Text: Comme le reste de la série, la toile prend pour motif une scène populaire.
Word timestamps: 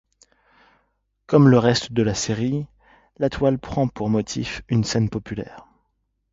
Comme 1.27 1.47
le 1.49 1.59
reste 1.59 1.93
de 1.93 2.01
la 2.01 2.15
série, 2.15 2.65
la 3.17 3.29
toile 3.29 3.59
prend 3.59 3.87
pour 3.87 4.09
motif 4.09 4.63
une 4.67 4.83
scène 4.83 5.11
populaire. 5.11 5.67